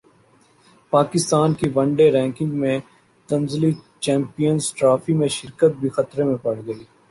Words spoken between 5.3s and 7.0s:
شرکت بھی خطرے میں پڑگئی